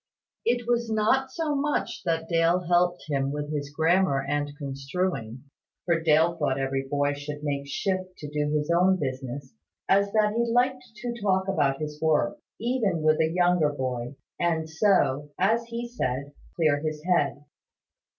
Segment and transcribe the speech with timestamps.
[0.45, 5.43] It was not so much that Dale helped him with his grammar and construing
[5.85, 9.53] (for Dale thought every boy should make shift to do his own business)
[9.87, 14.67] as that he liked to talk about his work, even with a younger boy; and
[14.67, 17.45] so, as he said, clear his head.